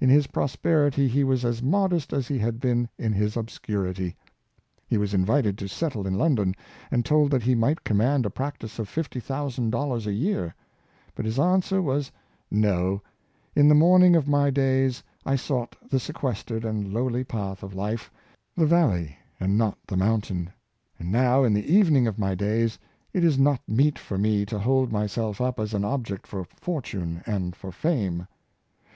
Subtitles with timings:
[0.00, 4.14] In his prosperity he was as modest as he had been in his obscurity.
[4.86, 6.14] He was invited to settle in.
[6.16, 6.54] London,
[6.92, 10.54] and told that he might command a practice of $50,000 a year.
[11.16, 12.12] But his answer was,"
[12.52, 13.02] No!
[13.56, 13.80] In the Dr.
[13.80, 17.64] BelL ■ 267 morning of my days I sought the sequestered and low ly paths
[17.64, 18.12] of life—
[18.56, 20.50] the valley, and not the mountain—
[21.00, 22.78] and now, in the evening of my days,
[23.12, 27.24] it is not meet for me to hold myself up as an object for fortune
[27.26, 28.28] and for fame.